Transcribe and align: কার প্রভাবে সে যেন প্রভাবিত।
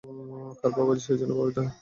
কার 0.59 0.71
প্রভাবে 0.73 1.01
সে 1.03 1.13
যেন 1.19 1.29
প্রভাবিত। 1.31 1.57